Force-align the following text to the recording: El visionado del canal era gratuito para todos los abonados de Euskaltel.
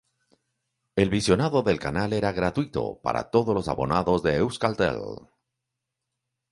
El 0.95 1.11
visionado 1.11 1.61
del 1.61 1.77
canal 1.79 2.13
era 2.13 2.31
gratuito 2.31 2.99
para 3.03 3.29
todos 3.29 3.53
los 3.53 3.67
abonados 3.67 4.23
de 4.23 4.35
Euskaltel. 4.37 4.99